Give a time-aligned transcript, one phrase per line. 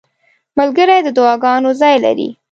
[0.57, 2.29] ملګری د دعاګانو ځای لري.